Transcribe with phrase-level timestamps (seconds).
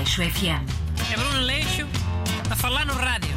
[0.00, 0.64] Aleixo FM.
[1.12, 1.82] É Bruno Leixo
[2.50, 3.36] a falar no rádio.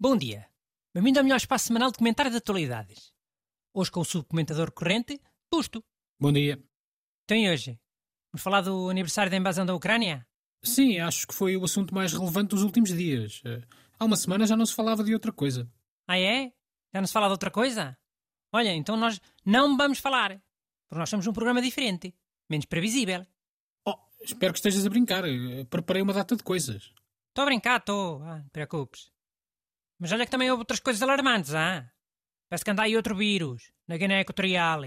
[0.00, 0.48] Bom dia.
[0.94, 3.12] Bem-vindo ao melhor espaço semanal de comentário de atualidades.
[3.74, 5.20] Hoje com o subcomentador corrente,
[5.52, 5.84] Busto.
[6.18, 6.64] Bom dia.
[7.24, 7.78] Então e hoje?
[8.32, 10.26] Vamos falar do aniversário da invasão da Ucrânia?
[10.64, 13.42] Sim, acho que foi o assunto mais relevante dos últimos dias.
[13.98, 15.70] Há uma semana já não se falava de outra coisa.
[16.08, 16.54] Ah é?
[16.94, 17.98] Já não se fala de outra coisa?
[18.50, 20.42] Olha, então nós não vamos falar.
[20.88, 22.14] Porque nós somos um programa diferente.
[22.50, 23.24] Menos previsível.
[23.86, 25.24] Oh, espero que estejas a brincar.
[25.24, 26.92] Eh, Preparei uma data de coisas.
[27.28, 28.22] Estou a brincar, estou.
[28.24, 29.10] Ah, não te preocupes.
[29.98, 31.88] Mas olha que também houve outras coisas alarmantes, ah?
[32.48, 34.82] Parece que anda aí outro vírus, na Guiné Equatorial.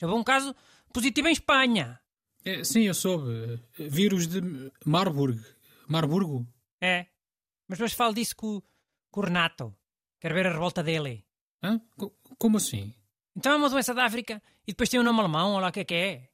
[0.00, 0.54] Já houve um caso
[0.92, 2.00] positivo em Espanha.
[2.44, 3.60] Eh, Sim, eu soube.
[3.78, 4.40] Eh, Vírus de
[4.86, 5.38] Marburg.
[5.86, 6.46] Marburgo?
[6.80, 7.06] É.
[7.68, 8.62] Mas depois falo disso com,
[9.10, 9.76] com o Renato.
[10.20, 11.26] Quero ver a revolta dele.
[11.62, 11.78] Hã?
[11.96, 12.94] Co- Como assim?
[13.36, 15.72] Então é uma doença da África e depois tem um nome alemão, ou lá o
[15.72, 16.30] que é que é.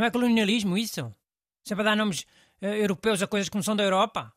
[0.00, 1.14] Não é colonialismo isso?
[1.62, 2.24] Sempre a dar nomes
[2.58, 4.32] eh, europeus a coisas que não são da Europa?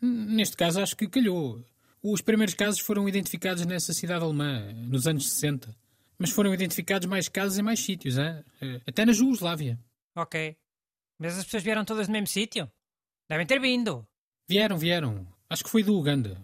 [0.00, 1.60] Neste caso, acho que calhou.
[2.00, 5.76] Os primeiros casos foram identificados nessa cidade alemã, nos anos 60.
[6.16, 8.44] Mas foram identificados mais casos em mais sítios, hã?
[8.60, 9.76] Eh, até na Jugoslávia.
[10.14, 10.56] Ok.
[11.18, 12.70] Mas as pessoas vieram todas do mesmo sítio?
[13.28, 14.06] Devem ter vindo.
[14.48, 15.26] Vieram, vieram.
[15.50, 16.40] Acho que foi do Uganda.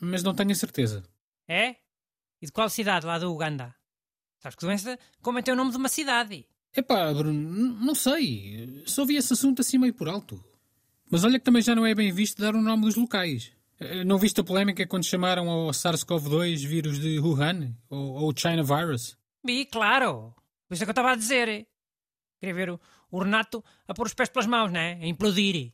[0.00, 1.02] Mas não tenho a certeza.
[1.46, 1.76] É?
[2.40, 3.74] E de qual cidade lá do Uganda?
[4.38, 6.46] Sabes que doença como tem o nome de uma cidade.
[6.74, 7.32] Epá, Bruno,
[7.84, 8.82] não sei.
[8.86, 10.42] Só vi esse assunto assim meio por alto.
[11.10, 13.52] Mas olha que também já não é bem visto dar o nome dos locais.
[13.78, 17.74] Eh, Não viste a polémica quando chamaram ao SARS-CoV-2 vírus de Wuhan?
[17.90, 19.18] Ou, ou China Virus?
[19.44, 20.34] Vi, claro.
[20.66, 21.66] Por isso é que eu estava a dizer.
[22.40, 24.94] Queria ver o, o Renato a pôr os pés pelas mãos, né?
[25.02, 25.72] A implodir.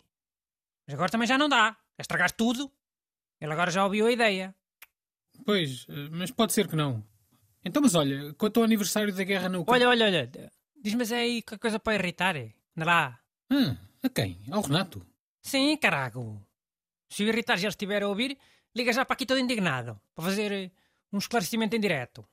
[0.86, 1.76] Mas agora também já não dá.
[1.96, 2.68] A estragar tudo.
[3.40, 4.52] Ele agora já ouviu a ideia.
[5.46, 7.04] Pois, eh, mas pode ser que não.
[7.64, 9.88] Então, mas olha, quanto ao aniversário da guerra na Ucrânia...
[9.88, 10.52] Olha, olha, olha.
[10.80, 12.36] Diz-me se é aí qualquer coisa para irritar.
[12.36, 12.52] eh.
[12.76, 13.20] Anda lá.
[13.50, 14.40] Ah, a quem?
[14.50, 15.04] Ao Renato?
[15.42, 16.40] Sim, carago.
[17.08, 18.38] Se o irritar já estiver a ouvir,
[18.74, 20.00] liga já para aqui todo indignado.
[20.14, 20.70] Para fazer eh,
[21.12, 22.26] um esclarecimento em direto.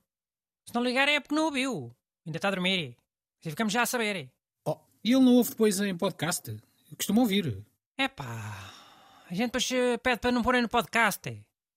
[0.66, 1.96] Se não ligar é porque não ouviu.
[2.26, 2.98] Ainda está a dormir.
[3.40, 4.32] Assim ficamos já a saber.
[4.66, 6.50] Oh, e ele não ouve depois em podcast?
[6.50, 7.64] Eu costumo ouvir.
[7.98, 8.74] Epá,
[9.30, 11.30] a gente depois eh, pede para não porem no podcast.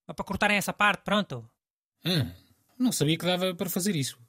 [0.07, 1.49] Ou para cortarem essa parte, pronto.
[2.03, 2.31] Ah,
[2.77, 4.19] não sabia que dava para fazer isso.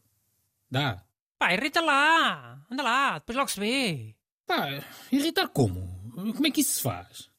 [0.71, 1.05] Dá.
[1.41, 2.61] Pá, irrita lá.
[2.71, 4.15] Anda lá, depois logo se vê.
[4.47, 4.67] Pá,
[5.11, 5.81] irritar como?
[6.15, 7.31] Como é que isso se faz?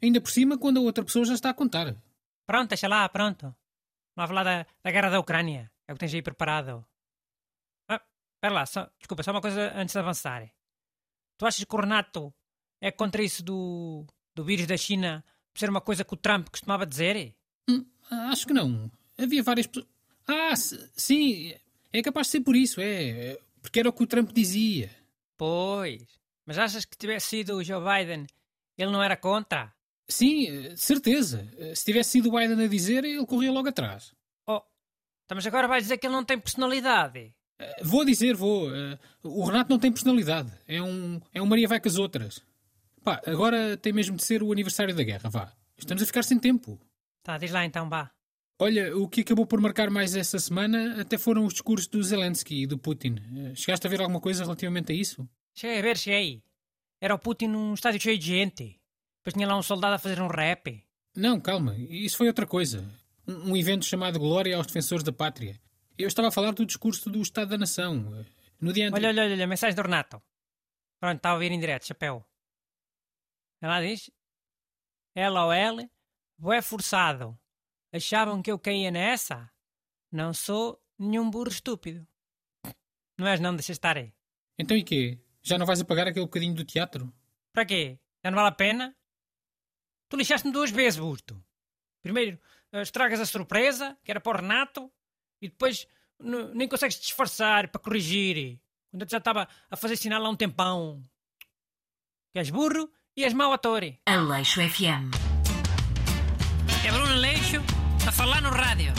[0.00, 1.96] Ainda por cima quando a outra pessoa já está a contar.
[2.46, 3.46] Pronto, deixa lá, pronto.
[3.46, 3.54] Não
[4.14, 5.72] vai falar da, da guerra da Ucrânia.
[5.88, 6.86] É o que tens aí preparado.
[7.88, 8.00] Ah,
[8.36, 10.48] espera lá, só, desculpa, só uma coisa antes de avançar.
[11.36, 12.32] Tu achas que o Renato
[12.80, 14.06] é contra isso do,
[14.36, 17.34] do vírus da China por ser uma coisa que o Trump costumava dizer?
[17.68, 17.84] Hum,
[18.30, 18.88] acho que não.
[19.18, 19.88] Havia várias pessoas.
[20.28, 21.56] Ah, sim.
[21.92, 23.38] É capaz de ser por isso, é.
[23.62, 24.90] Porque era o que o Trump dizia.
[25.36, 26.02] Pois.
[26.46, 28.26] Mas achas que tivesse sido o Joe Biden,
[28.76, 29.72] ele não era contra?
[30.08, 31.48] Sim, eh, certeza.
[31.58, 34.12] Eh, Se tivesse sido o Biden a dizer, ele corria logo atrás.
[34.46, 34.60] Oh,
[35.24, 37.32] então, mas agora vais dizer que ele não tem personalidade.
[37.58, 38.68] Eh, Vou dizer, vou.
[39.22, 40.50] O Renato não tem personalidade.
[40.66, 42.42] É um, é um Maria vai com as outras.
[43.04, 45.52] Pá, agora tem mesmo de ser o aniversário da guerra, vá.
[45.78, 46.78] Estamos a ficar sem tempo.
[47.22, 48.10] Tá, diz lá então, vá.
[48.62, 52.62] Olha, o que acabou por marcar mais essa semana até foram os discursos do Zelensky
[52.62, 53.16] e do Putin.
[53.50, 55.26] Eh, Chegaste a ver alguma coisa relativamente a isso?
[55.54, 56.42] Cheguei a ver, cheguei.
[57.00, 58.78] Era o Putin num estádio cheio de gente.
[59.18, 60.86] Depois tinha lá um soldado a fazer um rap.
[61.16, 62.86] Não, calma, isso foi outra coisa.
[63.26, 65.58] Um, um evento chamado Glória aos Defensores da Pátria.
[65.96, 68.14] Eu estava a falar do discurso do Estado da Nação.
[68.20, 68.26] eh,
[68.60, 69.08] No dia Olha, anterior.
[69.10, 70.22] olha, olha, olha, mensagem do Renato.
[71.00, 72.22] Pronto, está a ouvir em direto, chapéu.
[73.62, 74.10] Ela diz:
[75.16, 75.88] LOL,
[76.38, 77.38] bué forçado.
[77.92, 79.50] Achavam que eu caía nessa?
[80.12, 82.06] Não sou nenhum burro estúpido.
[83.18, 84.14] Não és não, deixa estar aí.
[84.58, 85.18] Então e quê?
[85.42, 87.12] Já não vais apagar aquele bocadinho do teatro?
[87.52, 87.98] Para quê?
[88.24, 88.96] Já não vale a pena?
[90.08, 91.42] Tu lixaste-me duas vezes, Busto.
[92.02, 92.38] Primeiro,
[92.72, 94.92] eh, estragas a surpresa, que era para o Renato,
[95.40, 95.86] e depois
[96.54, 98.60] nem consegues disfarçar para corrigir.
[98.90, 101.04] Quando eu já estava a fazer sinal há um tempão.
[102.32, 103.82] Que és burro e és mau ator.
[104.06, 105.10] Aleixo FM.
[106.86, 108.92] É Bruno Leixo a falar no rádio.